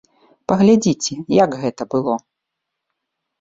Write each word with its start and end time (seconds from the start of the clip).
Паглядзіце, 0.51 1.13
як 1.43 1.51
гэта 1.67 1.87
было. 1.93 2.15